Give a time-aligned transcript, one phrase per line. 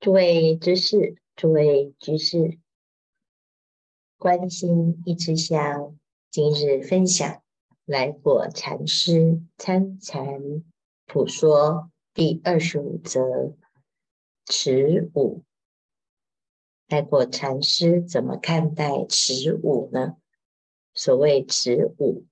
[0.00, 2.58] 诸位居士，诸位居士，
[4.16, 5.98] 关心一支香，
[6.30, 7.42] 今日分享
[7.84, 10.64] 来果禅师参禅
[11.04, 13.54] 普说第二十五则
[14.46, 15.42] 持五。
[16.88, 20.16] 来果禅师怎么看待持五呢？
[20.94, 22.24] 所谓持五，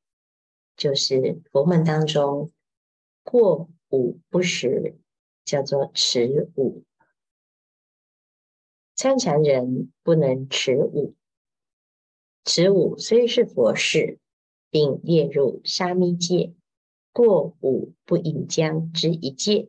[0.75, 2.51] 就是佛门当中
[3.23, 4.97] 过午不食，
[5.45, 6.83] 叫做持五。
[8.99, 11.15] 参禅人不能持五，
[12.45, 14.19] 持五虽是佛事，
[14.71, 16.53] 并列入沙弥戒，
[17.13, 19.69] 过午不饮浆之一戒，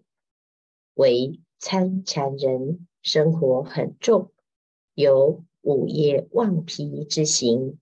[0.95, 4.31] 为参禅人生活很重，
[4.95, 7.77] 有午夜忘疲之行，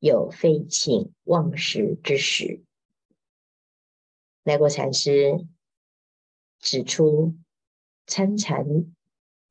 [0.00, 2.60] 有废寝忘食之时。
[4.42, 5.46] 来果禅师
[6.58, 7.36] 指出
[8.04, 8.92] 参禅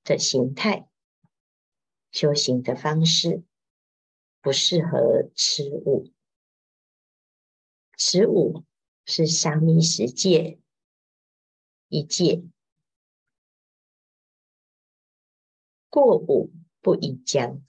[0.04, 0.90] 的形态。
[2.12, 3.44] 修行的方式
[4.42, 6.12] 不适合持五，
[7.96, 8.66] 持五
[9.06, 10.60] 是沙弥十戒
[11.88, 12.44] 一戒，
[15.90, 17.62] 过午不饮浆。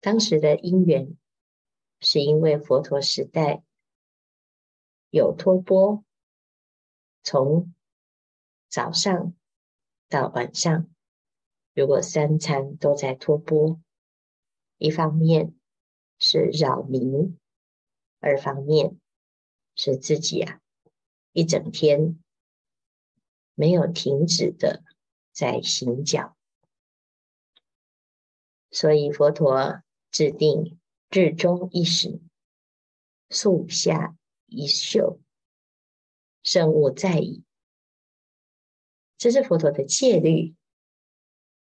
[0.00, 1.16] 当时的因缘
[2.00, 3.62] 是因为佛陀时代
[5.10, 6.04] 有托钵，
[7.22, 7.72] 从
[8.68, 9.34] 早上
[10.08, 10.88] 到晚上。
[11.76, 13.78] 如果三餐都在托钵，
[14.78, 15.54] 一方面
[16.18, 17.38] 是扰民，
[18.18, 18.98] 二方面
[19.74, 20.62] 是自己啊，
[21.32, 22.18] 一整天
[23.54, 24.82] 没有停止的
[25.32, 26.34] 在行脚，
[28.70, 32.22] 所以佛陀制定日中一食，
[33.28, 34.16] 宿下
[34.46, 35.20] 一宿，
[36.42, 37.44] 慎勿再矣。
[39.18, 40.55] 这是佛陀的戒律。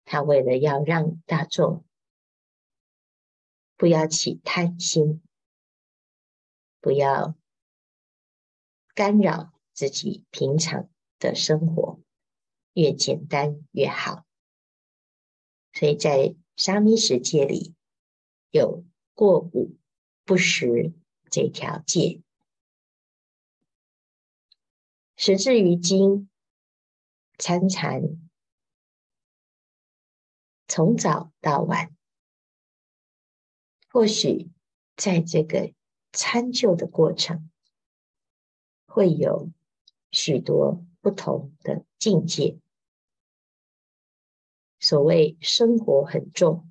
[0.06, 1.84] 他为了要让大众
[3.76, 5.22] 不要起贪心，
[6.80, 7.36] 不要
[8.94, 12.00] 干扰自己平常的生活，
[12.74, 14.26] 越简单越好。
[15.74, 17.74] 所以在沙弥十戒里
[18.52, 19.76] 有过午
[20.24, 20.94] 不食
[21.30, 22.22] 这条戒，
[25.18, 26.30] 时至于今
[27.38, 28.25] 参禅。
[30.76, 31.96] 从早到晚，
[33.88, 34.52] 或许
[34.98, 35.74] 在这个
[36.12, 37.50] 参究的过程，
[38.86, 39.54] 会有
[40.12, 42.60] 许多不同的境界。
[44.78, 46.70] 所谓生活很重，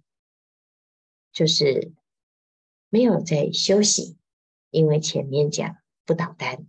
[1.32, 1.94] 就是
[2.91, 4.19] 没有在休息，
[4.69, 6.66] 因为前面讲不倒单，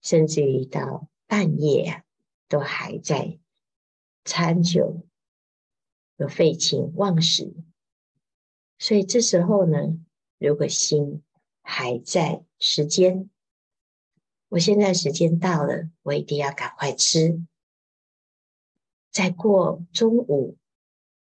[0.00, 2.04] 甚至于到半夜啊，
[2.48, 3.38] 都还在
[4.24, 5.06] 参究。
[6.16, 7.54] 有废寝忘食，
[8.78, 9.98] 所以这时候呢，
[10.38, 11.22] 如果心
[11.62, 13.28] 还在时间，
[14.48, 17.42] 我现在时间到了，我一定要赶快吃。
[19.10, 20.56] 再过中午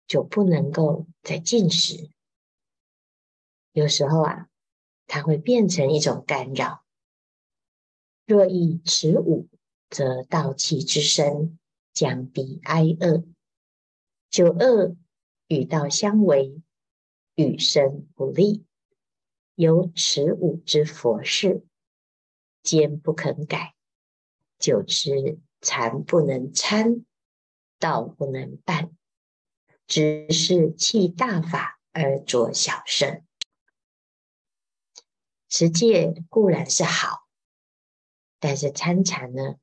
[0.08, 2.10] 就不能够再进食。
[3.72, 4.50] 有时候啊，
[5.08, 6.84] 它会变成一种干扰。
[8.26, 9.48] 若一持五，
[9.90, 11.60] 则道气之身
[11.94, 13.24] 将必哀恶。
[14.36, 14.98] 九恶
[15.48, 16.62] 与道相违，
[17.36, 18.66] 与身不利。
[19.56, 21.66] 由持五之佛事，
[22.62, 23.76] 坚不肯改。
[24.60, 27.06] 久之禅不能参，
[27.80, 28.92] 道不能办，
[29.88, 33.24] 只是弃大法而着小圣。
[35.48, 37.26] 持戒固然是好，
[38.42, 39.56] 但是参禅呢，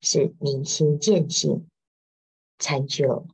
[0.00, 1.68] 是明心见性，
[2.58, 3.26] 参就。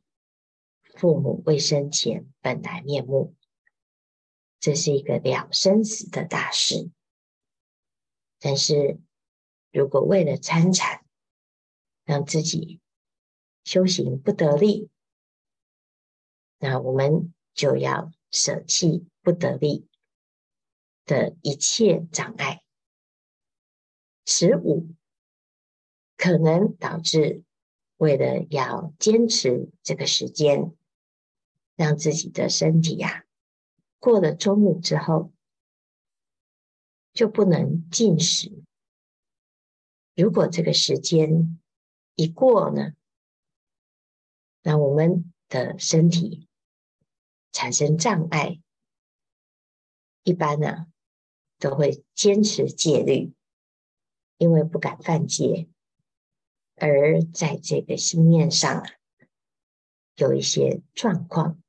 [1.01, 3.33] 父母未生前本来面目，
[4.59, 6.91] 这是一个了生死的大事。
[8.37, 8.99] 但是，
[9.71, 11.03] 如果为了参禅，
[12.05, 12.81] 让自己
[13.63, 14.91] 修行不得力，
[16.59, 19.87] 那我们就要舍弃不得力
[21.05, 22.61] 的一切障碍。
[24.27, 24.93] 十五
[26.15, 27.43] 可能导致
[27.97, 30.77] 为了要坚持这个时间。
[31.75, 33.23] 让自己的身体呀、啊，
[33.99, 35.31] 过了中午之后
[37.13, 38.63] 就不能进食。
[40.15, 41.59] 如果这个时间
[42.15, 42.93] 一过呢，
[44.61, 46.47] 那我们的身体
[47.51, 48.61] 产生障碍，
[50.23, 50.87] 一般呢
[51.57, 53.33] 都会坚持戒律，
[54.37, 55.67] 因为不敢犯戒，
[56.75, 58.83] 而在这个心念上。
[60.21, 61.59] 有一些状况，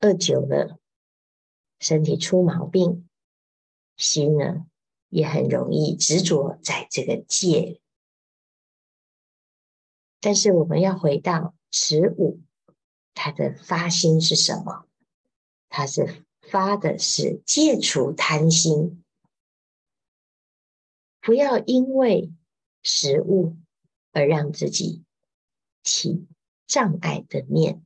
[0.00, 0.78] 饿久了，
[1.80, 3.08] 身体出毛病，
[3.96, 4.66] 心呢
[5.08, 7.80] 也很容易执着在这个戒。
[10.20, 12.42] 但是我们要回到持五，
[13.14, 14.86] 它的发心是什么？
[15.70, 19.02] 它是发的是戒除贪心，
[21.22, 22.30] 不要因为
[22.82, 23.56] 食物
[24.12, 25.04] 而让自己
[25.82, 26.26] 起
[26.68, 27.82] 障碍的念，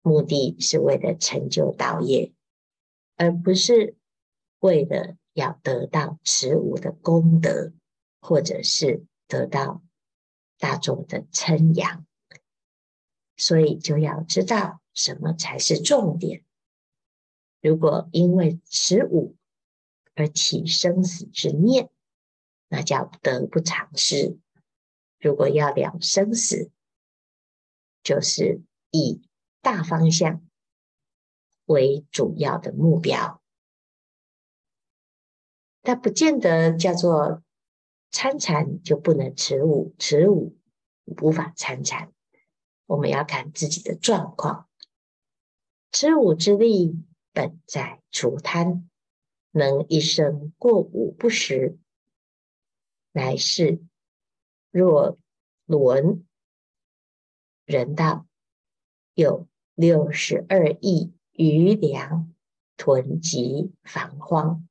[0.00, 2.32] 目的是为了成就道业，
[3.14, 3.96] 而不是
[4.58, 7.72] 为了要得到持五的功德，
[8.20, 9.82] 或者是得到
[10.58, 12.06] 大众的称扬。
[13.36, 16.42] 所以就要知道什么才是重点。
[17.60, 19.36] 如果因为持五
[20.14, 21.90] 而起生死之念，
[22.68, 24.38] 那叫得不偿失。
[25.18, 26.70] 如果要了生死，
[28.04, 28.62] 就是
[28.92, 29.20] 以
[29.60, 30.46] 大方向
[31.64, 33.42] 为主要的目标。
[35.82, 37.42] 但不见得叫做
[38.10, 40.56] 参禅就不能持五，持五
[41.20, 42.12] 无法参禅。
[42.86, 44.68] 我们要看自己的状况，
[45.90, 47.02] 持五之力
[47.32, 48.88] 本在除贪，
[49.50, 51.78] 能一生过午不食，
[53.12, 53.82] 来世
[54.70, 55.18] 若
[55.64, 56.26] 轮
[57.64, 58.26] 人道，
[59.14, 62.34] 有六十二亿余粮
[62.76, 64.68] 囤积繁荒。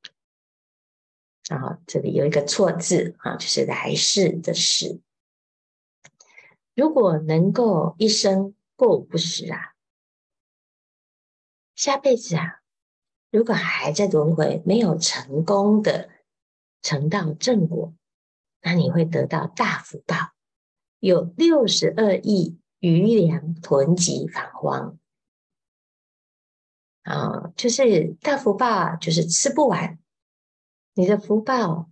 [1.48, 5.00] 然后这里有一个错字啊，就是来世的世。
[6.74, 9.74] 如果能够一生过午不食啊，
[11.74, 12.62] 下辈子啊，
[13.30, 16.10] 如果还在轮回，没有成功的
[16.80, 17.92] 成道正果，
[18.62, 20.16] 那你会得到大福报，
[20.98, 24.98] 有六十二亿余粮囤积防荒
[27.02, 29.98] 啊，就是大福报，就是吃不完，
[30.94, 31.90] 你的福报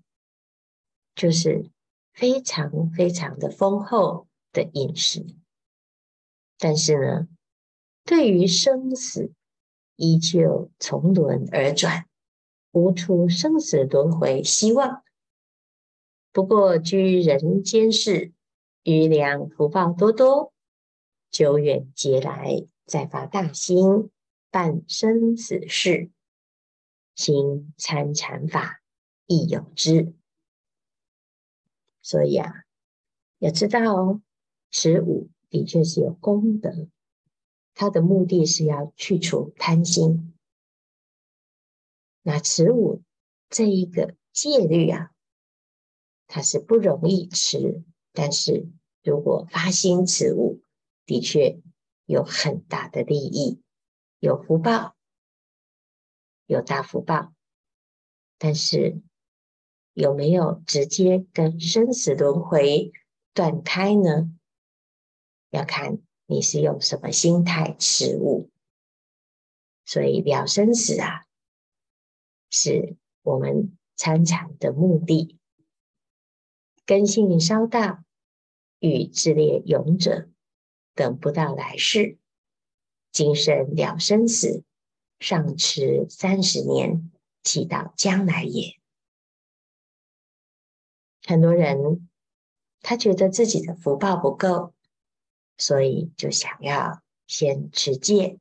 [1.14, 1.70] 就是
[2.12, 4.28] 非常非常的丰厚。
[4.54, 5.24] 的饮食，
[6.58, 7.26] 但是呢，
[8.04, 9.32] 对于生死
[9.96, 12.06] 依旧从轮而转，
[12.72, 15.02] 无出生死轮回希望。
[16.32, 18.34] 不过居人间世，
[18.82, 20.52] 余粮福报多多，
[21.32, 24.11] 久远劫来再发大心，
[24.50, 26.11] 办生死事，
[27.14, 28.82] 行参禅法
[29.26, 30.12] 亦有之。
[32.02, 32.52] 所以啊，
[33.38, 34.23] 要知道哦。
[34.70, 36.88] 持五的确是有功德，
[37.73, 40.34] 它的目的是要去除贪心。
[42.20, 43.02] 那持五
[43.49, 45.12] 这一个戒律啊，
[46.26, 47.82] 它是不容易持，
[48.12, 48.67] 但是
[49.02, 50.51] 如果发心持五，
[51.12, 51.60] 的确
[52.06, 53.60] 有很大的利益，
[54.18, 54.96] 有福报，
[56.46, 57.34] 有大福报。
[58.38, 59.02] 但是
[59.92, 62.92] 有没有直接跟生死轮回
[63.34, 64.32] 断开呢？
[65.50, 68.48] 要看你是用什么心态持物，
[69.84, 71.26] 所以了生死啊，
[72.48, 75.38] 是我们参禅的目的。
[76.86, 78.02] 根性稍大，
[78.78, 80.31] 与自劣勇者，
[80.94, 82.18] 等不到来世，
[83.10, 84.64] 今生了生死，
[85.20, 87.10] 尚迟三十年，
[87.43, 88.78] 岂道将来也。
[91.26, 92.08] 很多人
[92.81, 94.74] 他觉得自己的福报不够。
[95.58, 98.38] 所以就想要先持戒，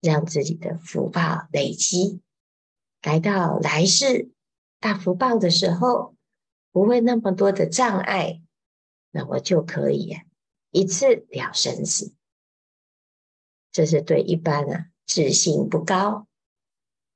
[0.00, 2.22] 让自己的福报累积，
[3.02, 4.30] 来到来世
[4.78, 6.14] 大福报的时候，
[6.72, 8.40] 不会那么多的障碍，
[9.10, 10.16] 那我就可以
[10.70, 12.14] 一次了生死。
[13.70, 16.26] 这是对一般啊自信不高，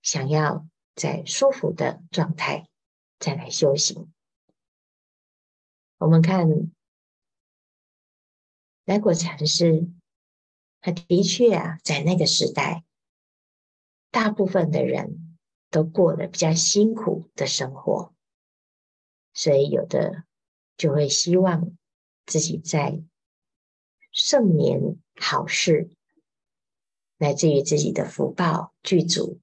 [0.02, 2.68] 想要在舒服的状态
[3.18, 4.12] 再来修行。
[5.98, 6.72] 我们看。
[8.84, 9.88] 来果禅师，
[10.80, 12.84] 他的确啊，在那个时代，
[14.10, 15.38] 大部分的人
[15.70, 18.12] 都过了比较辛苦的生活，
[19.32, 20.24] 所以有的
[20.76, 21.78] 就会希望
[22.26, 23.00] 自己在
[24.12, 25.90] 盛年好事，
[27.16, 29.40] 乃至于自己的福报具足，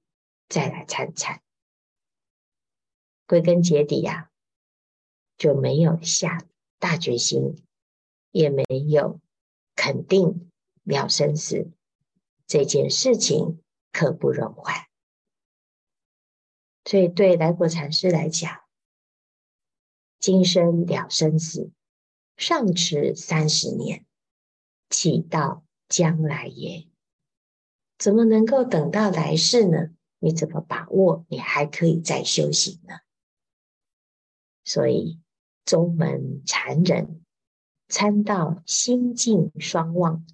[0.48, 1.42] 再来参禅。
[3.26, 4.30] 归根结底呀、啊，
[5.36, 6.46] 就没有下
[6.78, 7.62] 大决心，
[8.30, 9.20] 也没有。
[9.76, 10.50] 肯定
[10.82, 11.70] 了生死
[12.46, 13.62] 这件事情
[13.92, 14.86] 刻不容缓，
[16.84, 18.60] 所以对来果禅师来讲，
[20.18, 21.70] 今生了生死
[22.36, 24.04] 尚迟三十年，
[24.90, 26.86] 起到将来耶，
[27.96, 29.90] 怎么能够等到来世呢？
[30.18, 31.24] 你怎么把握？
[31.28, 32.98] 你还可以再修行呢？
[34.64, 35.18] 所以，
[35.64, 37.24] 宗门禅人
[37.88, 40.26] 参道心境双忘，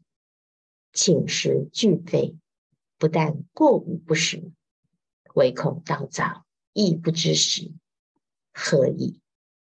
[0.92, 2.36] 寝食俱废，
[2.98, 4.50] 不但过午不食，
[5.34, 7.72] 唯恐道早亦不知时。
[8.52, 9.20] 何以？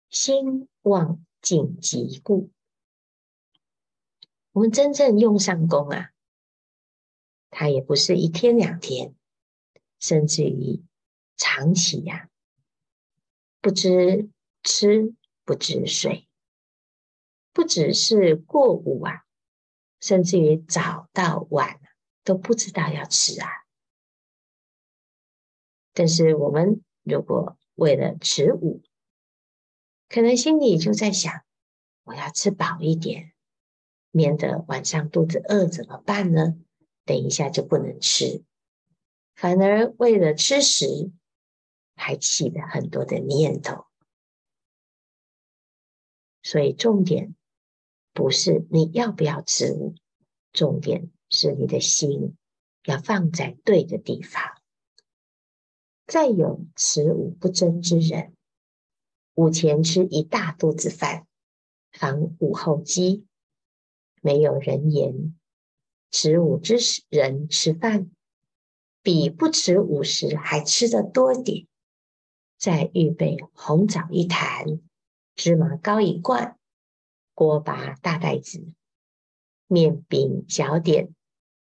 [0.10, 2.50] 心忘境疾故。
[4.58, 6.10] 我们真正用上功啊，
[7.52, 9.14] 它也不是一天两天，
[10.00, 10.84] 甚至于
[11.36, 12.30] 长期呀、啊，
[13.62, 14.32] 不知
[14.64, 16.28] 吃不知睡，
[17.54, 19.26] 不只是过午啊，
[20.00, 21.80] 甚至于早到晚
[22.24, 23.48] 都不知道要吃啊。
[25.94, 28.82] 但是我们如果为了持午，
[30.10, 31.46] 可能心里就在想，
[32.06, 33.36] 我要吃饱一点。
[34.18, 36.58] 免得晚上肚子饿怎么办呢？
[37.06, 38.44] 等一下就不能吃，
[39.36, 41.12] 反而为了吃食，
[41.96, 43.86] 还起了很多的念头。
[46.42, 47.36] 所以重点
[48.12, 49.94] 不是你要不要吃，
[50.52, 52.36] 重点是你的心
[52.86, 54.42] 要放在对的地方。
[56.08, 58.34] 再有持五不争之人，
[59.36, 61.28] 午前吃一大肚子饭，
[61.92, 63.28] 防午后饥。
[64.22, 65.38] 没有人言，
[66.12, 66.78] 持午之
[67.10, 68.10] 人吃饭，
[69.02, 71.68] 比不持午时还吃得多点。
[72.58, 74.82] 再预备红枣一坛，
[75.36, 76.58] 芝麻糕一罐，
[77.34, 78.74] 锅巴大袋子，
[79.68, 81.14] 面饼小点，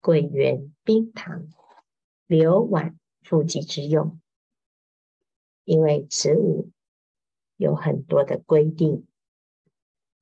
[0.00, 1.48] 桂圆冰糖，
[2.26, 4.20] 留晚复继之用。
[5.64, 6.70] 因为持午
[7.56, 9.06] 有很多的规定，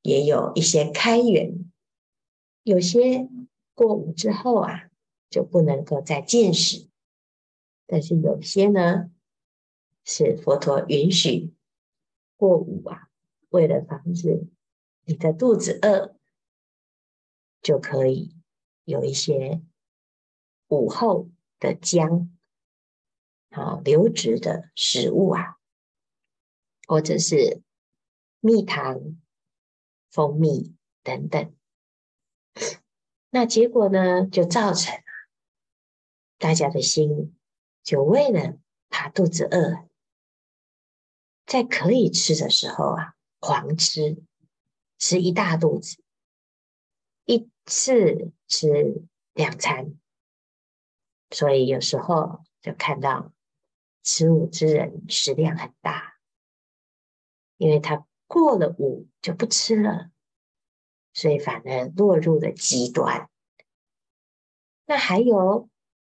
[0.00, 1.70] 也有一些开源。
[2.64, 3.28] 有些
[3.74, 4.90] 过午之后啊，
[5.28, 6.88] 就不能够再进食；
[7.86, 9.10] 但是有些呢，
[10.04, 11.52] 是佛陀允许
[12.36, 13.08] 过午啊，
[13.48, 14.46] 为了防止
[15.04, 16.16] 你的肚子饿，
[17.60, 18.36] 就可以
[18.84, 19.60] 有一些
[20.68, 22.30] 午后的姜，
[23.50, 25.58] 啊，流质的食物啊，
[26.86, 27.60] 或者是
[28.38, 29.20] 蜜糖、
[30.10, 31.52] 蜂蜜等等。
[33.30, 35.02] 那结果呢，就造成了
[36.38, 37.34] 大家的心
[37.82, 38.58] 就为了
[38.90, 39.88] 怕肚子饿，
[41.46, 44.22] 在可以吃的时候啊，狂吃，
[44.98, 46.02] 吃一大肚子，
[47.24, 49.98] 一次吃两餐，
[51.30, 53.32] 所以有时候就看到
[54.02, 56.18] 吃午之人食量很大，
[57.56, 60.10] 因为他过了午就不吃了。
[61.14, 63.28] 所以反而落入了极端。
[64.86, 65.68] 那还有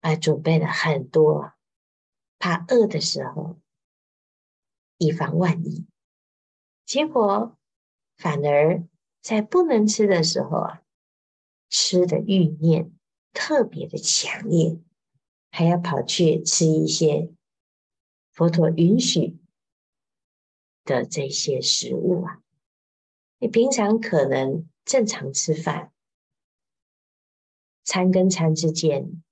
[0.00, 1.52] 啊，准备了很多，
[2.38, 3.58] 怕饿的时候，
[4.98, 5.86] 以防万一。
[6.84, 7.56] 结果
[8.16, 8.86] 反而
[9.20, 10.82] 在不能吃的时候啊，
[11.68, 12.92] 吃的欲念
[13.32, 14.78] 特别的强烈，
[15.50, 17.32] 还要跑去吃一些
[18.30, 19.38] 佛陀允许
[20.84, 22.40] 的这些食物啊。
[23.38, 24.68] 你平常可能。
[24.84, 25.92] 正常吃饭，
[27.84, 29.22] 餐跟餐之间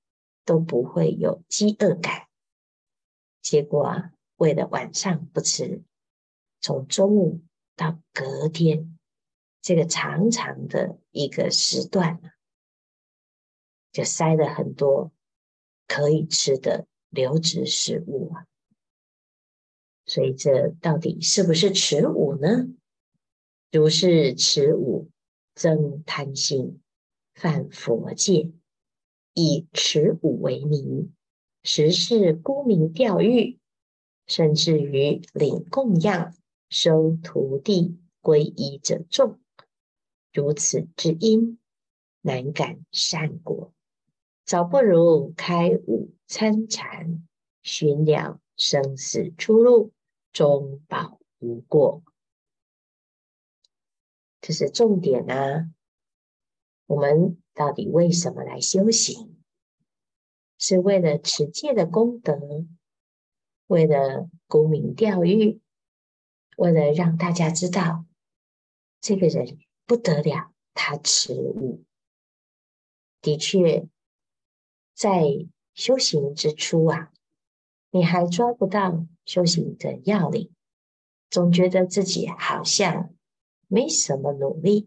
[0.44, 2.28] 都不会有饥饿感。
[3.42, 5.82] 结果啊，为了晚上不吃，
[6.60, 7.42] 从中午
[7.76, 8.98] 到隔天
[9.60, 12.20] 这个长长的一个时段，
[13.92, 15.12] 就塞了很多
[15.86, 18.46] 可以吃的流质食物啊。
[20.06, 22.68] 所以这到底是不是持午呢？
[23.70, 25.10] 如是持午。
[25.54, 26.80] 增贪心，
[27.34, 28.52] 犯佛戒，
[29.34, 31.12] 以持午为名，
[31.62, 33.58] 实是沽名钓誉，
[34.26, 36.34] 甚至于领供养、
[36.68, 39.38] 收徒弟、皈依者众，
[40.32, 41.58] 如此之因，
[42.20, 43.72] 难感善果，
[44.44, 47.26] 早不如开悟参禅，
[47.62, 49.92] 寻了生死出路，
[50.32, 52.02] 终保无过。
[54.42, 55.70] 这是重点啊！
[56.86, 59.40] 我们到底为什么来修行？
[60.58, 62.66] 是为了持戒的功德，
[63.68, 65.60] 为了沽名钓誉，
[66.56, 68.04] 为了让大家知道
[69.00, 71.84] 这个人不得了，他持悟。
[73.20, 73.86] 的确，
[74.92, 75.22] 在
[75.72, 77.12] 修行之初啊，
[77.90, 80.52] 你还抓不到修行的要领，
[81.30, 83.14] 总觉得自己好像。
[83.72, 84.86] 没什么努力，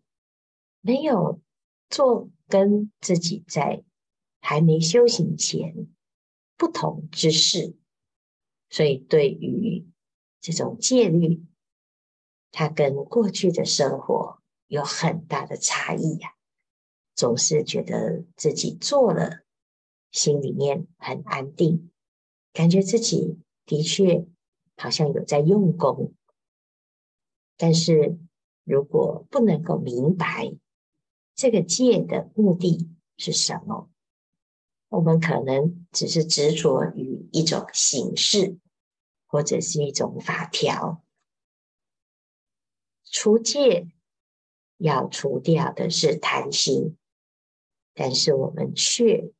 [0.80, 1.42] 没有
[1.89, 3.84] 做跟自己在
[4.39, 5.88] 还没修行前
[6.56, 7.75] 不同之事，
[8.70, 9.88] 所以对于
[10.39, 11.44] 这种戒律，
[12.51, 16.36] 它跟过去的生活有很大的差异呀、啊。
[17.15, 19.44] 总是觉得自己做了，
[20.12, 21.89] 心里面很安定，
[22.54, 24.27] 感觉自己的确
[24.77, 26.13] 好像有在用功，
[27.58, 28.20] 但是
[28.65, 30.53] 如果不能够明白
[31.36, 33.89] 这个戒的目的是什么，
[34.89, 38.57] 我们可能只是执着于一种形式，
[39.27, 41.03] 或者是一种法条。
[43.03, 43.88] 除戒
[44.77, 46.98] 要除掉的是贪心，
[47.93, 49.31] 但是我们却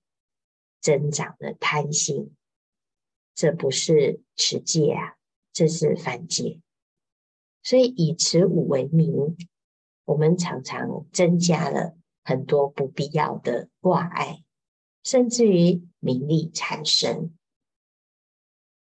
[0.79, 2.36] 增长了贪心，
[3.34, 5.17] 这不是持戒啊，
[5.51, 6.62] 这是犯戒。
[7.65, 9.36] 所以以持五为名，
[10.05, 14.43] 我们常常增加了很多不必要的挂碍，
[15.03, 17.36] 甚至于名利缠身。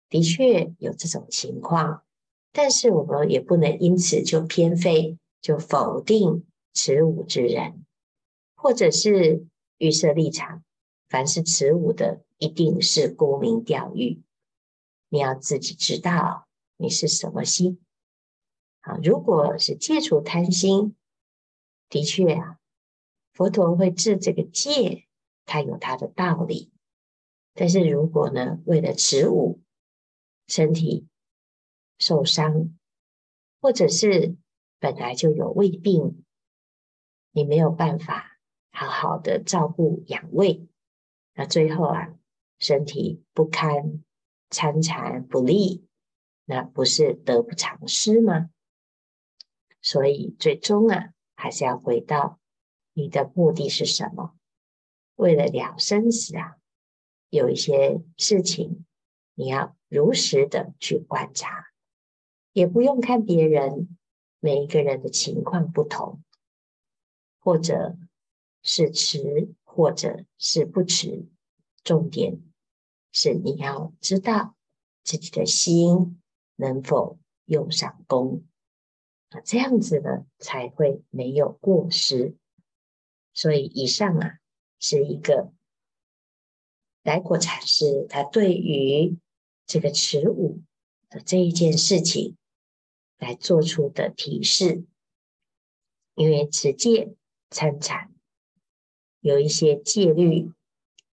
[0.09, 2.03] 的确有这种情况，
[2.51, 7.87] 但是我们也不能因此就偏废，就否定持五之人，
[8.57, 9.47] 或者是
[9.79, 10.65] 预设立场。
[11.09, 14.21] 凡是持五的，一定是沽名钓誉。
[15.11, 17.79] 你要自己知道你是什么心。
[18.85, 20.95] 啊，如果是戒除贪心，
[21.89, 22.59] 的确啊，
[23.33, 25.07] 佛陀会治这个戒，
[25.47, 26.71] 它有它的道理。
[27.55, 29.63] 但是如果呢，为了持物，
[30.47, 31.09] 身体
[31.99, 32.77] 受伤，
[33.61, 34.37] 或者是
[34.79, 36.23] 本来就有胃病，
[37.31, 38.39] 你没有办法
[38.71, 40.69] 好好的照顾养胃。
[41.33, 42.15] 那最后啊，
[42.59, 44.05] 身体不堪
[44.51, 45.87] 参禅不利，
[46.45, 48.51] 那不是得不偿失吗？
[49.95, 52.41] 所以最终啊，还是要回到
[52.95, 54.35] 你的目的是什么？
[55.15, 56.57] 为了了生死啊，
[57.31, 58.85] 有一些事情
[59.35, 61.67] 你要如实的去观察，
[62.53, 63.97] 也不用看别人，
[64.41, 66.25] 每一个人的情况不同，
[67.39, 67.97] 或者
[68.65, 69.55] 是持。
[69.63, 71.29] 或者是不持，
[71.83, 72.41] 重点
[73.11, 74.55] 是你要知道
[75.03, 76.23] 自己的心
[76.55, 78.45] 能否用上功，
[79.41, 82.37] 这样子呢才会没有过失。
[83.33, 84.39] 所以以上啊
[84.79, 85.53] 是一个
[87.03, 89.19] 来果禅师他对于
[89.67, 90.63] 这个持五
[91.09, 92.37] 的这一件事情
[93.19, 94.85] 来做出的提示，
[96.15, 97.15] 因为持戒
[97.51, 98.13] 参禅。
[99.21, 100.53] 有一些戒律，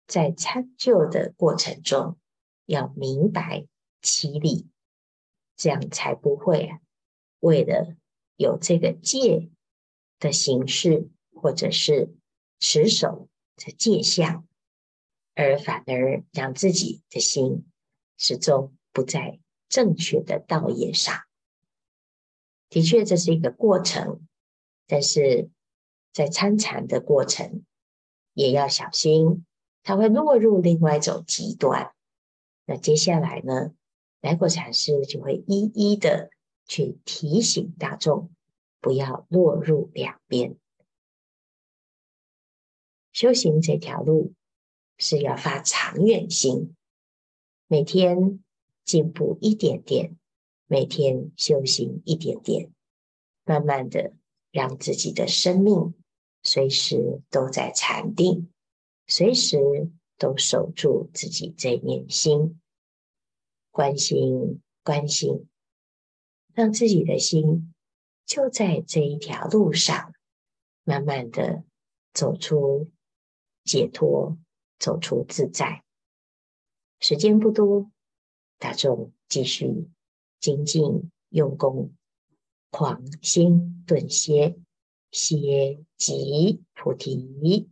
[0.06, 2.16] 在参究的过程中，
[2.64, 3.66] 要明白
[4.00, 4.68] 其理，
[5.56, 6.78] 这样才不会啊，
[7.40, 7.96] 为了
[8.36, 9.50] 有这个戒
[10.18, 12.14] 的形式，或者是
[12.60, 14.46] 持守的戒相，
[15.34, 17.66] 而反而让自己的心
[18.16, 21.14] 始终不在正确的道业上。
[22.68, 24.26] 的确，这是一个过程，
[24.86, 25.50] 但是
[26.12, 27.64] 在参禅的过程。
[28.34, 29.46] 也要小心，
[29.82, 31.94] 它会落入另外一种极端。
[32.66, 33.72] 那接下来呢，
[34.20, 36.28] 来果禅师就会一一的
[36.66, 38.30] 去提醒大众，
[38.80, 40.56] 不要落入两边。
[43.12, 44.34] 修行这条路
[44.98, 46.74] 是要发长远心，
[47.66, 48.44] 每天
[48.84, 50.16] 进步一点点，
[50.66, 52.70] 每天修行一点点，
[53.44, 54.12] 慢慢的
[54.50, 55.94] 让自己的生命。
[56.42, 58.52] 随时都在禅定，
[59.08, 62.60] 随时都守住自己这念心，
[63.72, 65.48] 关心关心，
[66.56, 67.74] 让自己的心
[68.24, 70.14] 就在这一条路上，
[70.84, 71.64] 慢慢的
[72.14, 72.90] 走出
[73.62, 74.38] 解脱，
[74.78, 75.84] 走出自在。
[76.98, 77.90] 时间不多，
[78.58, 79.90] 大众继续
[80.40, 81.92] 精进用功，
[82.70, 84.56] 狂心顿歇。
[85.12, 87.68] 歇即菩提。